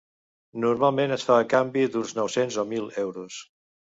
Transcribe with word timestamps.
Normalment, 0.61 1.13
es 1.17 1.25
fa 1.27 1.35
a 1.41 1.43
canvi 1.51 1.85
d’uns 1.95 2.15
nou-cents 2.21 2.57
o 2.63 2.65
mil 2.73 2.89
euros. 3.07 3.37